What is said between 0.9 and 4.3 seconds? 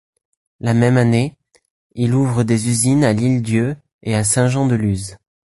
année, il ouvre des usines à l'Île-d'Yeu et à